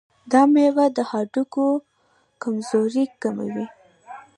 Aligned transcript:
دا 0.31 0.41
مېوه 0.53 0.85
د 0.97 0.99
هډوکو 1.09 1.65
کمزوري 2.41 3.05
کموي. 3.21 3.67